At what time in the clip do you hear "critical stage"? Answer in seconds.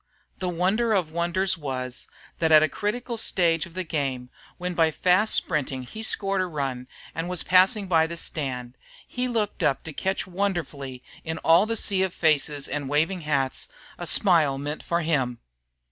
2.69-3.67